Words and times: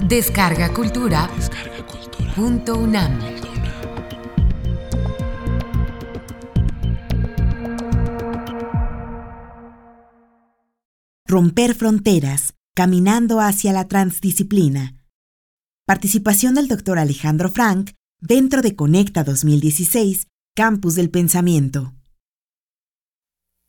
Descarga 0.00 0.72
Cultura. 0.72 1.28
Punto 2.36 2.78
UNAM. 2.78 3.18
Romper 11.26 11.74
fronteras, 11.74 12.54
caminando 12.74 13.40
hacia 13.40 13.72
la 13.72 13.88
transdisciplina. 13.88 14.94
Participación 15.86 16.54
del 16.54 16.68
doctor 16.68 16.98
Alejandro 16.98 17.48
Frank 17.48 17.90
dentro 18.20 18.62
de 18.62 18.76
Conecta 18.76 19.24
2016, 19.24 20.28
Campus 20.54 20.94
del 20.94 21.10
Pensamiento. 21.10 21.92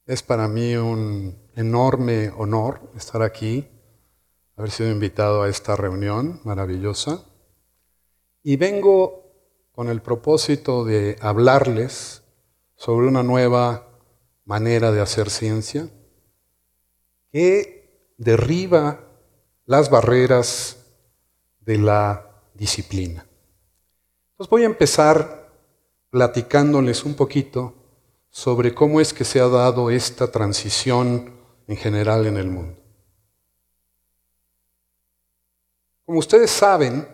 Es 0.05 0.21
para 0.21 0.47
mí 0.47 0.75
un 0.75 1.35
enorme 1.55 2.29
honor 2.29 2.91
estar 2.95 3.23
aquí, 3.23 3.67
haber 4.55 4.71
sido 4.71 4.89
invitado 4.89 5.43
a 5.43 5.49
esta 5.49 5.75
reunión 5.75 6.41
maravillosa. 6.43 7.25
Y 8.43 8.57
vengo 8.57 9.23
con 9.71 9.89
el 9.89 10.01
propósito 10.01 10.85
de 10.85 11.17
hablarles 11.19 12.23
sobre 12.75 13.07
una 13.07 13.23
nueva 13.23 13.87
manera 14.45 14.91
de 14.91 15.01
hacer 15.01 15.29
ciencia 15.29 15.89
que 17.31 18.13
derriba 18.17 19.01
las 19.65 19.89
barreras 19.89 20.77
de 21.59 21.77
la 21.79 22.31
disciplina. 22.53 23.25
Entonces 24.31 24.49
voy 24.49 24.63
a 24.63 24.67
empezar 24.67 25.51
platicándoles 26.11 27.03
un 27.03 27.15
poquito 27.15 27.73
sobre 28.29 28.73
cómo 28.73 29.01
es 29.01 29.13
que 29.13 29.25
se 29.25 29.39
ha 29.39 29.47
dado 29.47 29.89
esta 29.89 30.31
transición 30.31 31.33
en 31.67 31.77
general 31.77 32.25
en 32.25 32.37
el 32.37 32.47
mundo. 32.47 32.84
Como 36.05 36.19
ustedes 36.19 36.51
saben, 36.51 37.07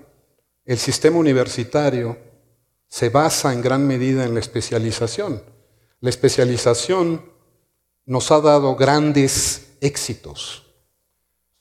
el 0.66 0.78
sistema 0.78 1.18
universitario 1.18 2.18
se 2.88 3.08
basa 3.08 3.54
en 3.54 3.62
gran 3.62 3.88
medida 3.88 4.26
en 4.26 4.34
la 4.34 4.42
especialización. 4.42 5.42
La 6.02 6.10
especialización 6.10 7.32
nos 8.06 8.32
ha 8.32 8.42
dado 8.42 8.76
grandes 8.76 9.78
éxitos, 9.80 10.68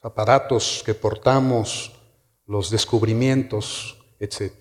aparatos 0.03 0.83
que 0.85 0.95
portamos, 0.95 1.93
los 2.47 2.69
descubrimientos, 2.69 3.99
etc. 4.19 4.53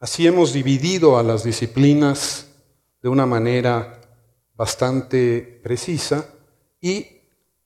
Así 0.00 0.26
hemos 0.26 0.54
dividido 0.54 1.18
a 1.18 1.22
las 1.22 1.44
disciplinas 1.44 2.46
de 3.02 3.10
una 3.10 3.26
manera 3.26 4.00
bastante 4.54 5.60
precisa 5.62 6.26
y 6.80 7.20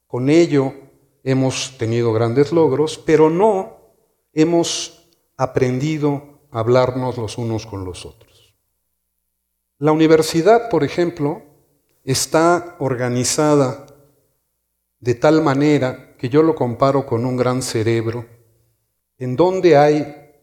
con 0.08 0.30
ello 0.30 0.74
hemos 1.22 1.78
tenido 1.78 2.12
grandes 2.12 2.50
logros, 2.50 2.98
pero 2.98 3.30
no 3.30 3.75
hemos 4.36 5.08
aprendido 5.38 6.40
a 6.50 6.60
hablarnos 6.60 7.16
los 7.16 7.38
unos 7.38 7.64
con 7.64 7.86
los 7.86 8.04
otros. 8.04 8.54
La 9.78 9.92
universidad, 9.92 10.68
por 10.68 10.84
ejemplo, 10.84 11.42
está 12.04 12.76
organizada 12.78 13.86
de 15.00 15.14
tal 15.14 15.42
manera 15.42 16.16
que 16.18 16.28
yo 16.28 16.42
lo 16.42 16.54
comparo 16.54 17.06
con 17.06 17.24
un 17.24 17.38
gran 17.38 17.62
cerebro, 17.62 18.26
en 19.16 19.36
donde 19.36 19.78
hay 19.78 20.34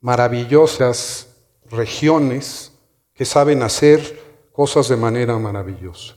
maravillosas 0.00 1.28
regiones 1.70 2.72
que 3.14 3.24
saben 3.24 3.62
hacer 3.62 4.20
cosas 4.52 4.88
de 4.88 4.96
manera 4.96 5.38
maravillosa. 5.38 6.16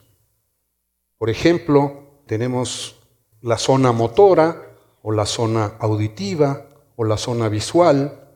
Por 1.19 1.29
ejemplo, 1.29 2.23
tenemos 2.25 2.95
la 3.41 3.59
zona 3.59 3.91
motora 3.91 4.75
o 5.03 5.11
la 5.11 5.27
zona 5.27 5.75
auditiva 5.79 6.65
o 7.01 7.03
la 7.03 7.17
zona 7.17 7.49
visual, 7.49 8.29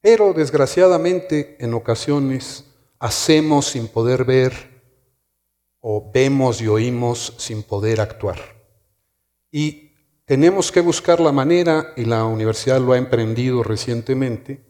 pero 0.00 0.32
desgraciadamente 0.32 1.56
en 1.58 1.74
ocasiones 1.74 2.64
hacemos 3.00 3.66
sin 3.66 3.88
poder 3.88 4.24
ver 4.24 4.52
o 5.80 6.08
vemos 6.14 6.60
y 6.60 6.68
oímos 6.68 7.34
sin 7.38 7.64
poder 7.64 8.00
actuar. 8.00 8.38
Y 9.50 9.90
tenemos 10.24 10.70
que 10.70 10.80
buscar 10.80 11.18
la 11.18 11.32
manera, 11.32 11.92
y 11.96 12.04
la 12.04 12.24
universidad 12.26 12.78
lo 12.78 12.92
ha 12.92 12.96
emprendido 12.96 13.64
recientemente, 13.64 14.64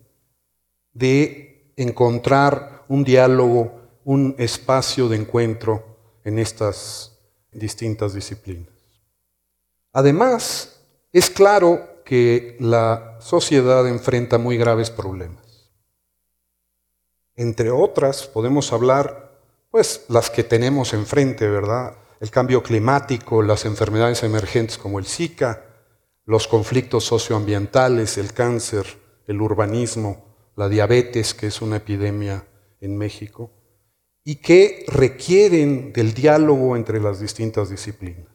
de 0.94 1.74
encontrar 1.76 2.86
un 2.88 3.04
diálogo, 3.04 4.00
un 4.02 4.34
espacio 4.38 5.10
de 5.10 5.16
encuentro 5.16 5.98
en 6.24 6.38
estas 6.38 7.20
distintas 7.52 8.14
disciplinas. 8.14 8.72
Además, 9.92 10.80
es 11.12 11.28
claro 11.28 11.89
que 12.10 12.56
la 12.58 13.18
sociedad 13.20 13.86
enfrenta 13.86 14.36
muy 14.36 14.56
graves 14.56 14.90
problemas. 14.90 15.70
Entre 17.36 17.70
otras, 17.70 18.26
podemos 18.26 18.72
hablar, 18.72 19.40
pues, 19.70 20.06
las 20.08 20.28
que 20.28 20.42
tenemos 20.42 20.92
enfrente, 20.92 21.48
¿verdad? 21.48 21.94
El 22.18 22.32
cambio 22.32 22.64
climático, 22.64 23.42
las 23.42 23.64
enfermedades 23.64 24.24
emergentes 24.24 24.76
como 24.76 24.98
el 24.98 25.06
Zika, 25.06 25.66
los 26.24 26.48
conflictos 26.48 27.04
socioambientales, 27.04 28.18
el 28.18 28.32
cáncer, 28.32 28.86
el 29.28 29.40
urbanismo, 29.40 30.34
la 30.56 30.68
diabetes, 30.68 31.32
que 31.32 31.46
es 31.46 31.62
una 31.62 31.76
epidemia 31.76 32.44
en 32.80 32.98
México, 32.98 33.52
y 34.24 34.42
que 34.42 34.84
requieren 34.88 35.92
del 35.92 36.12
diálogo 36.12 36.74
entre 36.74 37.00
las 37.00 37.20
distintas 37.20 37.70
disciplinas. 37.70 38.26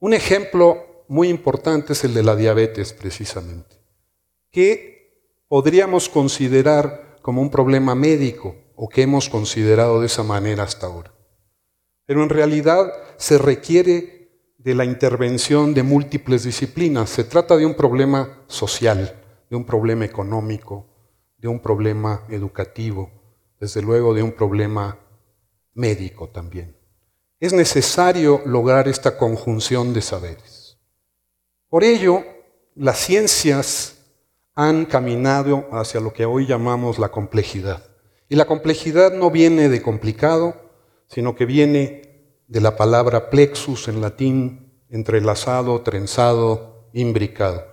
Un 0.00 0.14
ejemplo 0.14 0.93
muy 1.08 1.28
importante 1.28 1.92
es 1.92 2.04
el 2.04 2.14
de 2.14 2.22
la 2.22 2.36
diabetes, 2.36 2.92
precisamente, 2.92 3.76
que 4.50 4.94
podríamos 5.48 6.08
considerar 6.08 7.18
como 7.22 7.40
un 7.40 7.50
problema 7.50 7.94
médico 7.94 8.56
o 8.76 8.88
que 8.88 9.02
hemos 9.02 9.28
considerado 9.28 10.00
de 10.00 10.06
esa 10.06 10.22
manera 10.22 10.64
hasta 10.64 10.86
ahora. 10.86 11.14
Pero 12.06 12.22
en 12.22 12.28
realidad 12.28 12.92
se 13.16 13.38
requiere 13.38 14.14
de 14.58 14.74
la 14.74 14.84
intervención 14.84 15.74
de 15.74 15.82
múltiples 15.82 16.44
disciplinas. 16.44 17.10
Se 17.10 17.24
trata 17.24 17.56
de 17.56 17.66
un 17.66 17.74
problema 17.74 18.44
social, 18.46 19.22
de 19.50 19.56
un 19.56 19.64
problema 19.64 20.04
económico, 20.04 20.86
de 21.38 21.48
un 21.48 21.60
problema 21.60 22.24
educativo, 22.30 23.10
desde 23.60 23.82
luego 23.82 24.14
de 24.14 24.22
un 24.22 24.32
problema 24.32 24.98
médico 25.74 26.30
también. 26.30 26.76
Es 27.40 27.52
necesario 27.52 28.40
lograr 28.46 28.88
esta 28.88 29.18
conjunción 29.18 29.92
de 29.92 30.00
saberes. 30.00 30.63
Por 31.74 31.82
ello, 31.82 32.22
las 32.76 32.98
ciencias 32.98 33.98
han 34.54 34.84
caminado 34.84 35.66
hacia 35.72 36.00
lo 36.00 36.12
que 36.12 36.24
hoy 36.24 36.46
llamamos 36.46 37.00
la 37.00 37.08
complejidad. 37.08 37.82
Y 38.28 38.36
la 38.36 38.44
complejidad 38.44 39.12
no 39.12 39.28
viene 39.32 39.68
de 39.68 39.82
complicado, 39.82 40.54
sino 41.08 41.34
que 41.34 41.46
viene 41.46 42.36
de 42.46 42.60
la 42.60 42.76
palabra 42.76 43.28
plexus 43.28 43.88
en 43.88 44.00
latín, 44.00 44.84
entrelazado, 44.88 45.80
trenzado, 45.80 46.90
imbricado. 46.92 47.66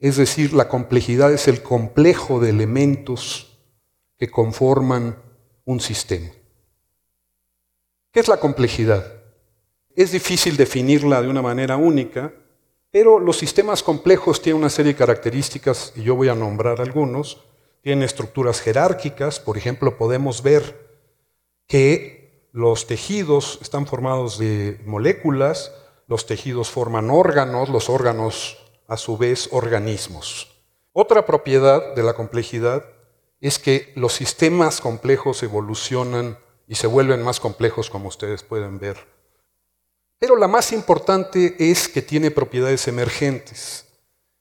Es 0.00 0.16
decir, 0.16 0.52
la 0.52 0.66
complejidad 0.66 1.32
es 1.32 1.46
el 1.46 1.62
complejo 1.62 2.40
de 2.40 2.50
elementos 2.50 3.56
que 4.18 4.28
conforman 4.28 5.16
un 5.64 5.78
sistema. 5.78 6.32
¿Qué 8.10 8.18
es 8.18 8.26
la 8.26 8.40
complejidad? 8.40 9.22
Es 9.94 10.10
difícil 10.10 10.56
definirla 10.56 11.22
de 11.22 11.28
una 11.28 11.40
manera 11.40 11.76
única, 11.76 12.32
pero 12.98 13.20
los 13.20 13.38
sistemas 13.38 13.84
complejos 13.84 14.42
tienen 14.42 14.60
una 14.60 14.70
serie 14.70 14.92
de 14.92 14.98
características, 14.98 15.92
y 15.94 16.02
yo 16.02 16.16
voy 16.16 16.30
a 16.30 16.34
nombrar 16.34 16.80
algunos. 16.80 17.44
Tienen 17.80 18.02
estructuras 18.02 18.60
jerárquicas, 18.60 19.38
por 19.38 19.56
ejemplo, 19.56 19.96
podemos 19.96 20.42
ver 20.42 20.98
que 21.68 22.48
los 22.50 22.88
tejidos 22.88 23.60
están 23.62 23.86
formados 23.86 24.36
de 24.36 24.80
moléculas, 24.84 25.72
los 26.08 26.26
tejidos 26.26 26.70
forman 26.70 27.08
órganos, 27.08 27.68
los 27.68 27.88
órganos 27.88 28.58
a 28.88 28.96
su 28.96 29.16
vez 29.16 29.48
organismos. 29.52 30.60
Otra 30.92 31.24
propiedad 31.24 31.94
de 31.94 32.02
la 32.02 32.14
complejidad 32.14 32.84
es 33.40 33.60
que 33.60 33.92
los 33.94 34.12
sistemas 34.12 34.80
complejos 34.80 35.40
evolucionan 35.44 36.36
y 36.66 36.74
se 36.74 36.88
vuelven 36.88 37.22
más 37.22 37.38
complejos 37.38 37.90
como 37.90 38.08
ustedes 38.08 38.42
pueden 38.42 38.80
ver. 38.80 39.17
Pero 40.18 40.36
la 40.36 40.48
más 40.48 40.72
importante 40.72 41.56
es 41.58 41.88
que 41.88 42.02
tiene 42.02 42.30
propiedades 42.30 42.88
emergentes. 42.88 43.86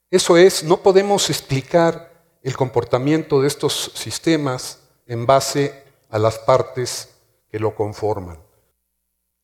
Eso 0.09 0.38
es, 0.38 0.63
no 0.63 0.77
podemos 0.77 1.29
explicar 1.29 2.12
el 2.41 2.56
comportamiento 2.56 3.41
de 3.41 3.47
estos 3.47 3.91
sistemas 3.94 4.79
en 5.06 5.25
base 5.25 5.83
a 6.09 6.18
las 6.18 6.39
partes 6.39 7.09
que 7.50 7.59
lo 7.59 7.75
conforman. 7.75 8.39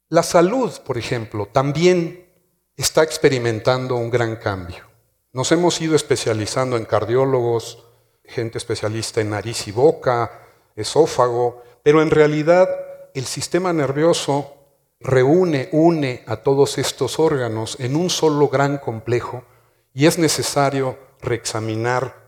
La 0.10 0.24
salud, 0.24 0.72
por 0.86 0.98
ejemplo, 0.98 1.48
también 1.52 2.30
está 2.76 3.04
experimentando 3.04 3.96
un 3.96 4.10
gran 4.10 4.38
cambio. 4.38 4.86
Nos 5.32 5.52
hemos 5.52 5.82
ido 5.82 5.96
especializando 5.96 6.78
en 6.78 6.86
cardiólogos, 6.86 7.84
gente 8.24 8.58
especialista 8.58 9.22
en 9.22 9.32
nariz 9.32 9.68
y 9.68 9.72
boca, 9.72 10.48
esófago, 10.76 11.64
pero 11.84 12.02
en 12.02 12.10
realidad 12.10 12.70
el 13.14 13.26
sistema 13.26 13.74
nervioso 13.74 14.63
reúne, 15.04 15.70
une 15.72 16.24
a 16.28 16.38
todos 16.38 16.78
estos 16.78 17.20
órganos 17.20 17.78
en 17.80 17.96
un 17.96 18.10
solo 18.10 18.48
gran 18.48 18.78
complejo 18.78 19.44
y 19.94 20.06
es 20.06 20.18
necesario 20.18 20.98
reexaminar 21.22 22.24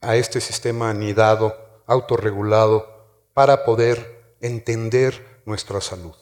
a 0.00 0.16
este 0.16 0.40
sistema 0.40 0.90
anidado, 0.90 1.82
autorregulado, 1.86 2.88
para 3.34 3.64
poder 3.64 4.36
entender 4.40 5.42
nuestra 5.44 5.80
salud. 5.80 6.14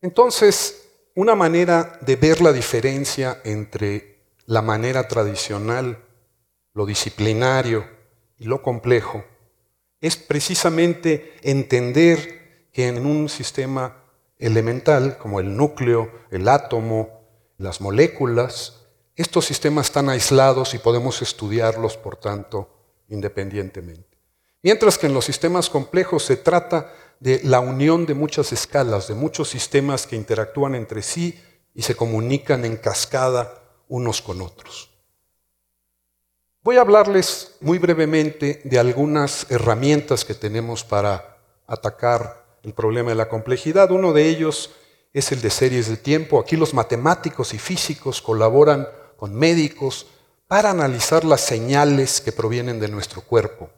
Entonces, 0.00 0.88
una 1.14 1.34
manera 1.34 1.98
de 2.00 2.16
ver 2.16 2.40
la 2.40 2.52
diferencia 2.52 3.40
entre 3.44 4.22
la 4.46 4.62
manera 4.62 5.08
tradicional, 5.08 6.04
lo 6.72 6.86
disciplinario 6.86 7.84
y 8.38 8.44
lo 8.44 8.62
complejo, 8.62 9.24
es 10.00 10.16
precisamente 10.16 11.34
entender 11.42 12.68
que 12.72 12.86
en 12.86 13.04
un 13.04 13.28
sistema 13.28 14.04
elemental, 14.38 15.18
como 15.18 15.40
el 15.40 15.56
núcleo, 15.56 16.10
el 16.30 16.48
átomo, 16.48 17.18
las 17.58 17.80
moléculas, 17.80 18.86
estos 19.16 19.46
sistemas 19.46 19.86
están 19.86 20.08
aislados 20.08 20.74
y 20.74 20.78
podemos 20.78 21.22
estudiarlos, 21.22 21.96
por 21.96 22.16
tanto, 22.16 22.70
independientemente. 23.08 24.16
Mientras 24.62 24.96
que 24.96 25.06
en 25.06 25.14
los 25.14 25.24
sistemas 25.24 25.68
complejos 25.68 26.24
se 26.24 26.36
trata 26.36 26.92
de 27.18 27.40
la 27.42 27.58
unión 27.58 28.06
de 28.06 28.14
muchas 28.14 28.52
escalas, 28.52 29.08
de 29.08 29.14
muchos 29.14 29.48
sistemas 29.48 30.06
que 30.06 30.14
interactúan 30.14 30.76
entre 30.76 31.02
sí 31.02 31.40
y 31.74 31.82
se 31.82 31.96
comunican 31.96 32.64
en 32.64 32.76
cascada 32.76 33.62
unos 33.88 34.22
con 34.22 34.40
otros. 34.40 34.90
Voy 36.62 36.76
a 36.76 36.82
hablarles 36.82 37.56
muy 37.60 37.78
brevemente 37.78 38.60
de 38.64 38.78
algunas 38.78 39.50
herramientas 39.50 40.24
que 40.24 40.34
tenemos 40.34 40.84
para 40.84 41.38
atacar 41.66 42.47
el 42.68 42.74
problema 42.74 43.10
de 43.10 43.16
la 43.16 43.28
complejidad. 43.28 43.90
Uno 43.90 44.12
de 44.12 44.28
ellos 44.28 44.70
es 45.12 45.32
el 45.32 45.40
de 45.40 45.50
series 45.50 45.88
de 45.88 45.96
tiempo. 45.96 46.38
Aquí 46.38 46.56
los 46.56 46.74
matemáticos 46.74 47.54
y 47.54 47.58
físicos 47.58 48.20
colaboran 48.22 48.86
con 49.16 49.34
médicos 49.34 50.06
para 50.46 50.70
analizar 50.70 51.24
las 51.24 51.40
señales 51.40 52.20
que 52.20 52.32
provienen 52.32 52.78
de 52.78 52.88
nuestro 52.88 53.22
cuerpo. 53.22 53.70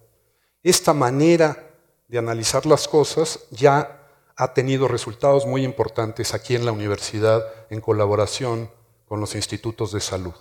Esta 0.62 0.92
manera 0.92 1.70
de 2.08 2.18
analizar 2.18 2.66
las 2.66 2.88
cosas 2.88 3.40
ya 3.50 4.08
ha 4.36 4.54
tenido 4.54 4.88
resultados 4.88 5.46
muy 5.46 5.64
importantes 5.64 6.34
aquí 6.34 6.54
en 6.56 6.64
la 6.64 6.72
universidad 6.72 7.44
en 7.70 7.80
colaboración 7.80 8.70
con 9.06 9.20
los 9.20 9.34
institutos 9.34 9.92
de 9.92 10.00
salud. 10.00 10.34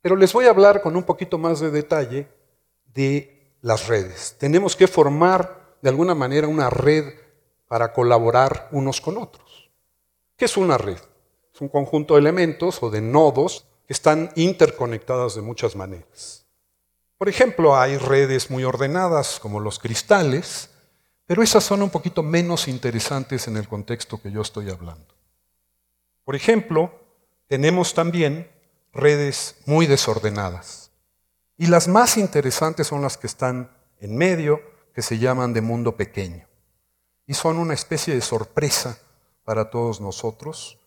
Pero 0.00 0.16
les 0.16 0.32
voy 0.32 0.46
a 0.46 0.50
hablar 0.50 0.80
con 0.80 0.96
un 0.96 1.02
poquito 1.04 1.38
más 1.38 1.60
de 1.60 1.70
detalle 1.70 2.28
de 2.86 3.54
las 3.60 3.86
redes. 3.86 4.34
Tenemos 4.38 4.74
que 4.74 4.88
formar 4.88 5.61
de 5.82 5.90
alguna 5.90 6.14
manera 6.14 6.48
una 6.48 6.70
red 6.70 7.12
para 7.68 7.92
colaborar 7.92 8.68
unos 8.70 9.00
con 9.00 9.18
otros. 9.18 9.70
¿Qué 10.36 10.46
es 10.46 10.56
una 10.56 10.78
red? 10.78 10.98
Es 11.52 11.60
un 11.60 11.68
conjunto 11.68 12.14
de 12.14 12.20
elementos 12.20 12.82
o 12.82 12.90
de 12.90 13.00
nodos 13.00 13.66
que 13.86 13.92
están 13.92 14.30
interconectadas 14.36 15.34
de 15.34 15.42
muchas 15.42 15.76
maneras. 15.76 16.46
Por 17.18 17.28
ejemplo, 17.28 17.76
hay 17.76 17.98
redes 17.98 18.50
muy 18.50 18.64
ordenadas 18.64 19.38
como 19.38 19.60
los 19.60 19.78
cristales, 19.78 20.70
pero 21.26 21.42
esas 21.42 21.64
son 21.64 21.82
un 21.82 21.90
poquito 21.90 22.22
menos 22.22 22.68
interesantes 22.68 23.48
en 23.48 23.56
el 23.56 23.68
contexto 23.68 24.20
que 24.20 24.30
yo 24.30 24.42
estoy 24.42 24.70
hablando. 24.70 25.14
Por 26.24 26.36
ejemplo, 26.36 26.92
tenemos 27.48 27.94
también 27.94 28.50
redes 28.92 29.56
muy 29.66 29.86
desordenadas. 29.86 30.90
Y 31.56 31.66
las 31.66 31.88
más 31.88 32.16
interesantes 32.16 32.86
son 32.86 33.02
las 33.02 33.18
que 33.18 33.26
están 33.26 33.70
en 34.00 34.16
medio 34.16 34.71
que 34.94 35.02
se 35.02 35.18
llaman 35.18 35.52
de 35.52 35.60
mundo 35.60 35.96
pequeño. 35.96 36.46
Y 37.26 37.34
son 37.34 37.58
una 37.58 37.74
especie 37.74 38.14
de 38.14 38.20
sorpresa 38.20 38.98
para 39.44 39.70
todos 39.70 40.00
nosotros. 40.00 40.78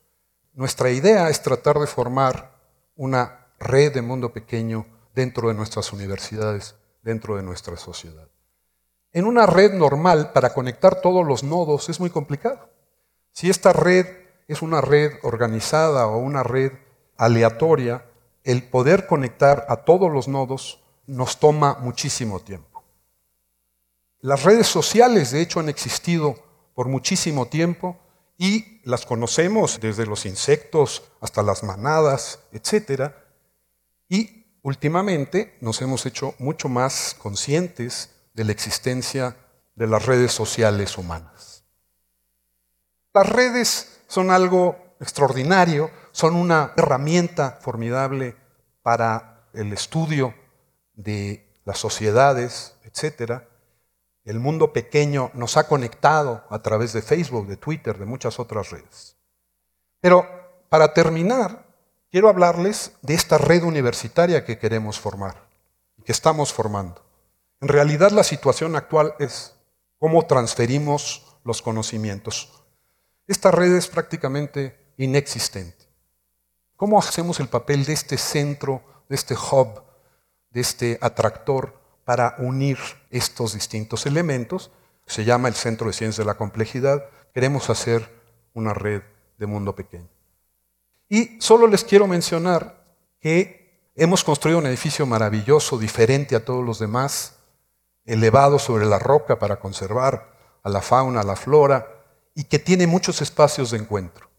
Nuestra 0.54 0.92
idea 0.92 1.30
es 1.30 1.42
tratar 1.42 1.80
de 1.80 1.88
formar 1.88 2.56
una 2.96 3.48
red 3.60 3.94
de 3.94 4.02
mundo 4.02 4.32
pequeño 4.32 4.86
dentro 5.14 5.48
de 5.48 5.54
nuestras 5.54 5.92
universidades, 5.94 6.76
dentro 7.02 7.36
de 7.36 7.44
nuestra 7.44 7.78
sociedad. 7.78 8.28
En 9.12 9.26
una 9.26 9.46
red 9.46 9.74
normal, 9.74 10.34
para 10.34 10.54
conectar 10.54 11.02
todos 11.02 11.26
los 11.26 11.44
nodos 11.44 11.90
es 11.90 12.00
muy 12.00 12.10
complicado. 12.10 12.70
Si 13.32 13.50
esta 13.50 13.72
red 13.72 14.06
es 14.48 14.62
una 14.62 14.82
red 14.82 15.14
organizada 15.24 16.08
o 16.08 16.18
una 16.18 16.44
red 16.44 16.74
aleatoria, 17.18 18.06
el 18.44 18.64
poder 18.70 19.08
conectar 19.08 19.66
a 19.70 19.78
todos 19.78 20.12
los 20.12 20.28
nodos 20.28 20.84
nos 21.08 21.40
toma 21.40 21.78
muchísimo 21.80 22.40
tiempo. 22.40 22.75
Las 24.26 24.42
redes 24.42 24.66
sociales, 24.66 25.30
de 25.30 25.40
hecho, 25.40 25.60
han 25.60 25.70
existido 25.70 26.36
por 26.74 26.88
muchísimo 26.88 27.46
tiempo 27.46 28.00
y 28.40 28.82
las 28.84 29.06
conocemos 29.06 29.80
desde 29.80 30.08
los 30.08 30.26
insectos 30.26 31.04
hasta 31.22 31.44
las 31.44 31.62
manadas, 31.62 32.40
etc. 32.52 33.12
Y 34.10 34.48
últimamente 34.64 35.56
nos 35.62 35.80
hemos 35.84 36.08
hecho 36.08 36.34
mucho 36.40 36.70
más 36.70 37.16
conscientes 37.20 38.16
de 38.34 38.46
la 38.46 38.52
existencia 38.52 39.38
de 39.76 39.86
las 39.86 40.08
redes 40.08 40.32
sociales 40.32 40.98
humanas. 40.98 41.64
Las 43.14 43.30
redes 43.30 44.00
son 44.08 44.32
algo 44.32 44.96
extraordinario, 45.00 45.92
son 46.12 46.36
una 46.36 46.74
herramienta 46.76 47.60
formidable 47.62 48.36
para 48.82 49.48
el 49.54 49.72
estudio 49.72 50.34
de 50.96 51.62
las 51.64 51.78
sociedades, 51.78 52.74
etcétera, 52.86 53.50
el 54.26 54.40
mundo 54.40 54.74
pequeño 54.74 55.32
nos 55.34 55.56
ha 55.56 55.68
conectado 55.68 56.44
a 56.50 56.62
través 56.62 56.94
de 56.94 57.02
Facebook, 57.02 57.48
de 57.48 57.58
Twitter, 57.58 57.98
de 57.98 58.06
muchas 58.06 58.40
otras 58.40 58.72
redes. 58.72 59.16
Pero 60.02 60.28
para 60.70 60.94
terminar, 60.94 61.66
quiero 62.12 62.28
hablarles 62.28 62.94
de 63.02 63.14
esta 63.14 63.38
red 63.38 63.64
universitaria 63.64 64.44
que 64.44 64.58
queremos 64.60 65.00
formar 65.00 65.46
que 66.06 66.12
estamos 66.12 66.54
formando. 66.54 67.04
En 67.60 67.68
realidad 67.68 68.12
la 68.12 68.24
situación 68.24 68.76
actual 68.76 69.16
es 69.20 69.56
cómo 69.98 70.26
transferimos 70.28 71.38
los 71.44 71.62
conocimientos. 71.62 72.64
Esta 73.28 73.52
red 73.52 73.76
es 73.76 73.88
prácticamente 73.88 74.94
inexistente. 74.98 75.86
¿Cómo 76.76 77.00
hacemos 77.00 77.40
el 77.40 77.48
papel 77.48 77.86
de 77.86 77.94
este 77.94 78.18
centro, 78.18 78.84
de 79.10 79.16
este 79.16 79.34
hub, 79.34 79.82
de 80.52 80.62
este 80.62 81.00
atractor 81.02 81.82
para 82.06 82.36
unir 82.38 82.78
estos 83.10 83.54
distintos 83.54 84.06
elementos. 84.06 84.72
Se 85.08 85.26
llama 85.26 85.50
el 85.50 85.56
Centro 85.56 85.88
de 85.88 85.94
Ciencias 85.94 86.18
de 86.18 86.26
la 86.26 86.38
Complejidad. 86.38 87.06
Queremos 87.34 87.70
hacer 87.70 88.10
una 88.54 88.74
red 88.74 89.02
de 89.38 89.46
mundo 89.48 89.76
pequeño. 89.76 90.08
Y 91.10 91.40
solo 91.42 91.68
les 91.68 91.84
quiero 91.84 92.08
mencionar 92.08 92.86
que 93.20 93.92
hemos 93.96 94.24
construido 94.24 94.60
un 94.60 94.68
edificio 94.68 95.06
maravilloso, 95.06 95.78
diferente 95.78 96.36
a 96.36 96.46
todos 96.46 96.64
los 96.64 96.80
demás, 96.80 97.36
elevado 98.06 98.60
sobre 98.60 98.86
la 98.86 99.00
roca 99.00 99.40
para 99.40 99.60
conservar 99.60 100.32
a 100.64 100.70
la 100.70 100.82
fauna, 100.82 101.22
a 101.22 101.26
la 101.26 101.36
flora, 101.36 101.92
y 102.34 102.46
que 102.46 102.60
tiene 102.60 102.86
muchos 102.86 103.22
espacios 103.22 103.72
de 103.72 103.78
encuentro. 103.78 104.30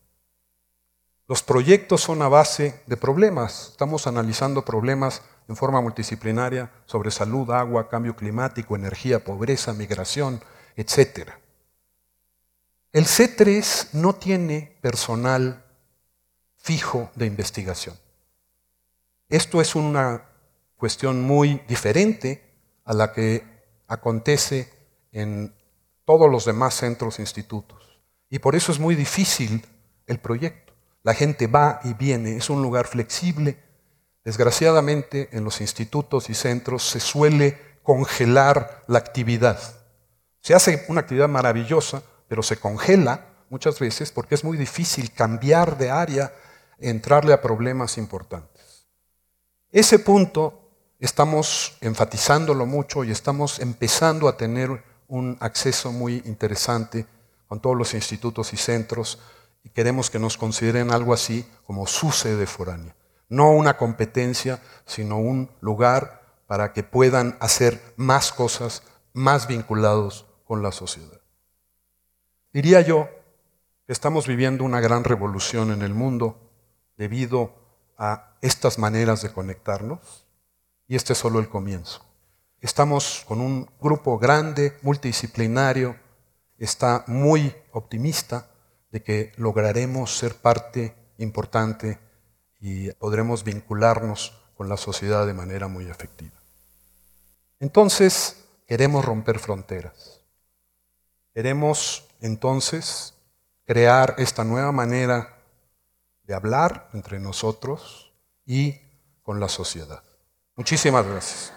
Los 1.29 1.43
proyectos 1.43 2.03
son 2.03 2.23
a 2.23 2.29
base 2.29 2.83
de 2.87 2.97
problemas. 2.97 3.71
Estamos 3.71 4.07
analizando 4.07 4.65
problemas 4.65 5.23
en 5.49 5.57
forma 5.57 5.81
multidisciplinaria 5.81 6.71
sobre 6.87 7.11
salud, 7.11 7.51
agua, 7.51 7.89
cambio 7.89 8.17
climático, 8.17 8.75
energía, 8.75 9.23
pobreza, 9.23 9.73
migración, 9.73 10.41
etc. 10.77 11.31
El 12.93 13.05
C3 13.05 13.91
no 13.93 14.15
tiene 14.15 14.77
personal 14.81 15.65
fijo 16.57 17.11
de 17.15 17.27
investigación. 17.27 17.97
Esto 19.29 19.61
es 19.61 19.75
una 19.75 20.25
cuestión 20.77 21.23
muy 21.23 21.63
diferente 21.69 22.45
a 22.85 22.95
la 22.95 23.13
que 23.13 23.45
acontece 23.89 24.73
en 25.13 25.55
todos 26.05 26.31
los 26.31 26.45
demás 26.45 26.75
centros 26.75 27.19
e 27.19 27.23
institutos. 27.23 28.01
Y 28.31 28.39
por 28.39 28.55
eso 28.57 28.73
es 28.73 28.79
muy 28.79 28.95
difícil 28.95 29.65
el 30.07 30.19
proyecto. 30.19 30.73
La 31.03 31.15
gente 31.15 31.47
va 31.47 31.81
y 31.85 31.95
viene, 31.95 32.37
es 32.37 32.51
un 32.51 32.63
lugar 32.63 32.87
flexible 32.87 33.59
Desgraciadamente, 34.27 35.29
en 35.31 35.45
los 35.45 35.61
institutos 35.61 36.31
y 36.31 36.35
centros 36.35 36.83
se 36.83 36.99
suele 36.99 37.79
congelar 37.85 38.83
la 38.89 38.99
actividad. 38.99 39.57
Se 40.41 40.53
hace 40.53 40.85
una 40.89 41.03
actividad 41.03 41.29
maravillosa, 41.29 42.03
pero 42.27 42.43
se 42.43 42.57
congela 42.57 43.25
muchas 43.51 43.79
veces 43.79 44.11
porque 44.11 44.35
es 44.35 44.43
muy 44.43 44.57
difícil 44.57 45.13
cambiar 45.13 45.79
de 45.79 45.93
área, 45.93 46.35
entrarle 46.81 47.35
a 47.35 47.41
problemas 47.41 47.99
importantes. 47.99 48.89
Ese 49.71 50.01
punto 50.01 50.73
estamos 50.99 51.77
enfatizándolo 51.81 52.67
mucho 52.67 53.05
y 53.05 53.13
estamos 53.13 53.61
empezando 53.61 54.27
a 54.27 54.37
tener 54.37 54.83
un 55.07 55.37
acceso 55.39 55.93
muy 55.93 56.21
interesante 56.25 57.07
con 57.47 57.61
todos 57.61 57.77
los 57.77 57.95
institutos 57.95 58.53
y 58.53 58.57
centros 58.57 59.21
y 59.63 59.71
queremos 59.71 60.11
que 60.11 60.19
nos 60.19 60.37
consideren 60.37 60.91
algo 60.91 61.15
así 61.15 61.49
como 61.65 61.87
su 61.87 62.11
sede 62.11 62.49
foránea. 62.49 62.97
No 63.29 63.51
una 63.51 63.77
competencia, 63.77 64.63
sino 64.85 65.19
un 65.19 65.51
lugar 65.61 66.23
para 66.47 66.73
que 66.73 66.83
puedan 66.83 67.37
hacer 67.41 67.95
más 67.97 68.33
cosas 68.33 68.83
más 69.13 69.49
vinculados 69.49 70.27
con 70.45 70.63
la 70.63 70.73
sociedad. 70.73 71.21
Diría 72.53 72.81
yo 72.81 73.09
Estamos 73.89 74.27
viviendo 74.27 74.65
una 74.65 74.81
gran 74.81 75.05
revolución 75.05 75.71
en 75.71 75.83
el 75.83 75.95
mundo 75.95 76.51
debido 76.97 77.55
a 77.97 78.37
estas 78.41 78.81
maneras 78.81 79.23
de 79.23 79.33
conectarnos 79.33 80.27
y 80.89 80.97
este 80.97 81.13
es 81.13 81.21
solo 81.21 81.39
el 81.39 81.49
comienzo. 81.49 82.05
Estamos 82.61 83.25
con 83.29 83.41
un 83.41 83.71
grupo 83.81 84.19
grande, 84.19 84.77
multidisciplinario, 84.83 85.95
está 86.59 87.05
muy 87.07 87.55
optimista 87.71 88.51
de 88.91 89.05
que 89.05 89.33
lograremos 89.37 90.19
ser 90.19 90.35
parte 90.35 90.97
importante 91.19 92.01
y 92.59 92.91
podremos 92.93 93.45
vincularnos 93.45 94.33
con 94.57 94.69
la 94.69 94.77
sociedad 94.77 95.27
de 95.27 95.35
manera 95.35 95.69
muy 95.69 95.87
efectiva. 95.87 96.37
Entonces, 97.61 98.45
queremos 98.67 99.05
romper 99.05 99.39
fronteras. 99.39 100.21
Queremos 101.35 102.09
entonces 102.21 103.15
crear 103.65 104.15
esta 104.19 104.45
nueva 104.45 104.73
manera 104.73 105.37
de 106.23 106.35
hablar 106.35 106.89
entre 106.93 107.21
nosotros 107.21 108.13
y 108.45 108.81
con 109.23 109.41
la 109.41 109.49
sociedad. 109.49 110.03
Muchísimas 110.55 111.07
gracias. 111.07 111.53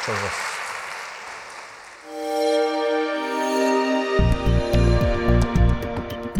Muchas 0.00 0.22
gracias. 0.22 0.59